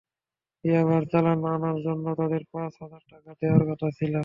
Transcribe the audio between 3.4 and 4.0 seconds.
দেওয়ার কথা